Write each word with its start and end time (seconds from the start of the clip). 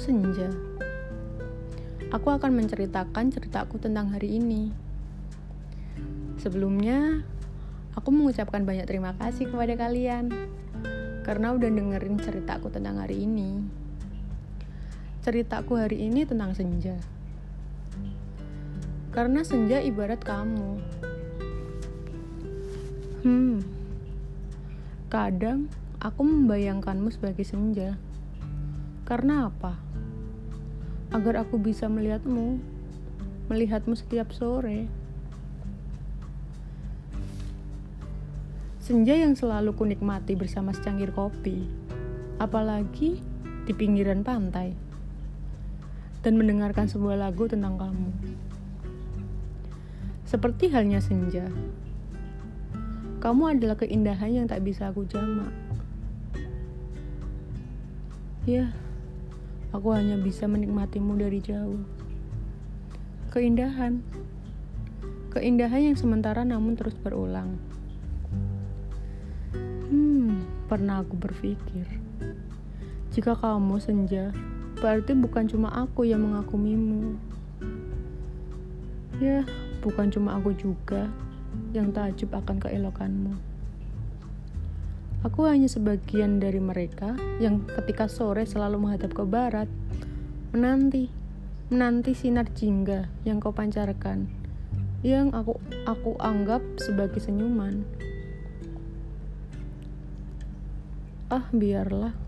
senja. 0.00 0.48
Aku 2.08 2.32
akan 2.32 2.56
menceritakan 2.56 3.28
ceritaku 3.28 3.76
tentang 3.76 4.08
hari 4.08 4.40
ini. 4.40 4.72
Sebelumnya, 6.40 7.20
aku 7.92 8.08
mengucapkan 8.08 8.64
banyak 8.64 8.88
terima 8.88 9.12
kasih 9.20 9.52
kepada 9.52 9.76
kalian 9.76 10.32
karena 11.20 11.52
udah 11.52 11.68
dengerin 11.68 12.16
ceritaku 12.16 12.72
tentang 12.72 12.96
hari 12.96 13.28
ini. 13.28 13.60
Ceritaku 15.20 15.76
hari 15.76 16.08
ini 16.08 16.24
tentang 16.24 16.56
senja. 16.56 16.96
Karena 19.12 19.44
senja 19.44 19.84
ibarat 19.84 20.24
kamu. 20.24 20.80
Hmm. 23.20 23.60
Kadang 25.12 25.68
aku 26.02 26.26
membayangkanmu 26.26 27.14
sebagai 27.14 27.46
senja. 27.46 27.94
Karena 29.06 29.46
apa? 29.46 29.78
Agar 31.14 31.46
aku 31.46 31.62
bisa 31.62 31.86
melihatmu, 31.86 32.58
melihatmu 33.46 33.94
setiap 33.94 34.34
sore. 34.34 34.90
Senja 38.82 39.14
yang 39.14 39.38
selalu 39.38 39.78
kunikmati 39.78 40.34
bersama 40.34 40.74
secangkir 40.74 41.14
kopi, 41.14 41.70
apalagi 42.42 43.22
di 43.62 43.70
pinggiran 43.70 44.26
pantai, 44.26 44.74
dan 46.26 46.34
mendengarkan 46.34 46.90
sebuah 46.90 47.14
lagu 47.14 47.46
tentang 47.46 47.78
kamu. 47.78 48.10
Seperti 50.26 50.66
halnya 50.74 50.98
senja, 50.98 51.46
kamu 53.22 53.54
adalah 53.54 53.78
keindahan 53.78 54.42
yang 54.42 54.46
tak 54.50 54.66
bisa 54.66 54.90
aku 54.90 55.06
jamak. 55.06 55.71
Ya, 58.42 58.74
Aku 59.72 59.88
hanya 59.96 60.20
bisa 60.20 60.44
menikmatimu 60.44 61.16
dari 61.16 61.40
jauh. 61.40 61.80
Keindahan. 63.32 64.04
Keindahan 65.32 65.88
yang 65.88 65.96
sementara 65.96 66.44
namun 66.44 66.76
terus 66.76 66.92
berulang. 66.92 67.56
Hmm, 69.88 70.44
pernah 70.68 71.00
aku 71.00 71.16
berpikir. 71.16 71.88
Jika 73.16 73.32
kamu 73.32 73.80
senja, 73.80 74.28
berarti 74.76 75.16
bukan 75.16 75.48
cuma 75.48 75.72
aku 75.72 76.04
yang 76.04 76.20
mengagumimu. 76.20 77.16
Ya, 79.24 79.40
bukan 79.80 80.12
cuma 80.12 80.36
aku 80.36 80.52
juga 80.52 81.08
yang 81.72 81.96
takjub 81.96 82.28
akan 82.36 82.60
keelokanmu. 82.60 83.51
Aku 85.22 85.46
hanya 85.46 85.70
sebagian 85.70 86.42
dari 86.42 86.58
mereka 86.58 87.14
yang 87.38 87.62
ketika 87.62 88.10
sore 88.10 88.42
selalu 88.42 88.82
menghadap 88.82 89.14
ke 89.14 89.22
barat, 89.22 89.70
menanti, 90.50 91.14
menanti 91.70 92.10
sinar 92.10 92.50
jingga 92.50 93.06
yang 93.22 93.38
kau 93.38 93.54
pancarkan, 93.54 94.26
yang 95.06 95.30
aku 95.30 95.62
aku 95.86 96.18
anggap 96.18 96.58
sebagai 96.82 97.22
senyuman. 97.22 97.86
Ah, 101.30 101.46
biarlah. 101.54 102.18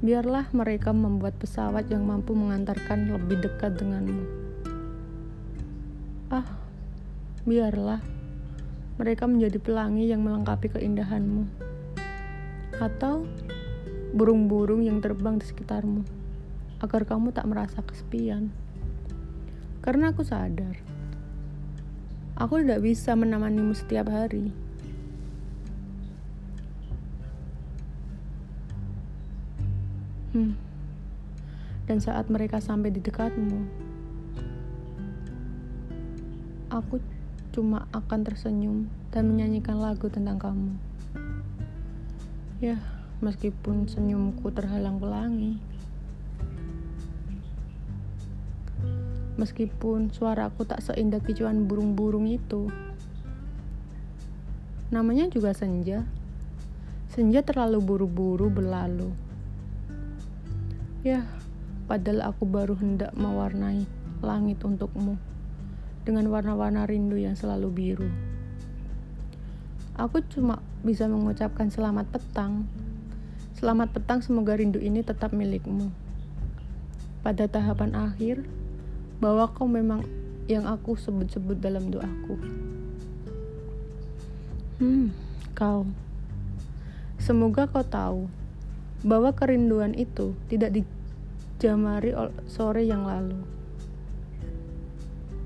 Biarlah 0.00 0.48
mereka 0.56 0.96
membuat 0.96 1.36
pesawat 1.36 1.92
yang 1.92 2.08
mampu 2.08 2.32
mengantarkan 2.32 3.12
lebih 3.12 3.44
dekat 3.44 3.76
denganmu. 3.76 4.24
Ah, 6.32 6.48
biarlah 7.44 8.00
mereka 8.98 9.30
menjadi 9.30 9.62
pelangi 9.62 10.10
yang 10.10 10.26
melengkapi 10.26 10.74
keindahanmu, 10.74 11.46
atau 12.82 13.22
burung-burung 14.10 14.82
yang 14.82 14.98
terbang 14.98 15.38
di 15.38 15.46
sekitarmu, 15.46 16.02
agar 16.82 17.06
kamu 17.06 17.30
tak 17.30 17.46
merasa 17.46 17.78
kesepian. 17.78 18.50
Karena 19.78 20.10
aku 20.10 20.26
sadar, 20.26 20.74
aku 22.34 22.58
tidak 22.58 22.82
bisa 22.82 23.14
menemanimu 23.14 23.70
setiap 23.70 24.10
hari. 24.10 24.50
Hmm. 30.34 30.58
Dan 31.88 32.04
saat 32.04 32.28
mereka 32.28 32.60
sampai 32.60 32.92
di 32.92 33.00
dekatmu, 33.00 33.64
aku 36.68 37.00
cuma 37.58 37.90
akan 37.90 38.22
tersenyum 38.22 38.86
dan 39.10 39.26
menyanyikan 39.26 39.82
lagu 39.82 40.06
tentang 40.06 40.38
kamu. 40.38 40.78
Ya, 42.62 42.78
meskipun 43.18 43.90
senyumku 43.90 44.54
terhalang 44.54 45.02
pelangi. 45.02 45.58
Meskipun 49.34 50.14
suaraku 50.14 50.70
tak 50.70 50.86
seindah 50.86 51.18
kicauan 51.18 51.66
burung-burung 51.66 52.30
itu. 52.30 52.70
Namanya 54.94 55.26
juga 55.26 55.50
senja. 55.50 56.06
Senja 57.10 57.42
terlalu 57.42 57.82
buru-buru 57.82 58.54
berlalu. 58.54 59.10
Ya, 61.02 61.26
padahal 61.90 62.30
aku 62.30 62.46
baru 62.46 62.78
hendak 62.78 63.18
mewarnai 63.18 63.82
langit 64.22 64.62
untukmu 64.62 65.18
dengan 66.06 66.28
warna-warna 66.30 66.86
rindu 66.86 67.18
yang 67.18 67.34
selalu 67.34 67.68
biru. 67.72 68.10
Aku 69.98 70.22
cuma 70.30 70.62
bisa 70.86 71.10
mengucapkan 71.10 71.74
selamat 71.74 72.06
petang. 72.14 72.70
Selamat 73.58 73.90
petang, 73.90 74.22
semoga 74.22 74.54
rindu 74.54 74.78
ini 74.78 75.02
tetap 75.02 75.34
milikmu. 75.34 75.90
Pada 77.26 77.50
tahapan 77.50 77.98
akhir, 77.98 78.46
bahwa 79.18 79.50
kau 79.50 79.66
memang 79.66 80.06
yang 80.46 80.70
aku 80.70 80.94
sebut-sebut 80.94 81.58
dalam 81.58 81.90
doaku. 81.90 82.38
Hmm, 84.78 85.10
kau. 85.58 85.82
Semoga 87.18 87.66
kau 87.66 87.82
tahu 87.82 88.30
bahwa 89.02 89.34
kerinduan 89.34 89.98
itu 89.98 90.38
tidak 90.46 90.78
dijamari 90.78 92.14
sore 92.46 92.86
yang 92.86 93.02
lalu 93.02 93.57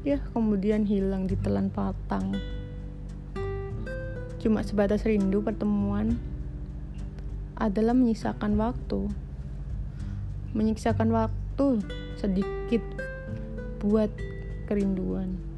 ya 0.00 0.16
kemudian 0.32 0.88
hilang 0.88 1.28
di 1.28 1.36
telan 1.36 1.68
patang. 1.68 2.32
Cuma 4.40 4.64
sebatas 4.64 5.04
rindu 5.04 5.44
pertemuan 5.44 6.16
adalah 7.60 7.92
menyisakan 7.92 8.56
waktu. 8.56 9.12
Menyisakan 10.56 11.12
waktu 11.12 11.84
sedikit 12.16 12.80
buat 13.84 14.08
kerinduan. 14.64 15.49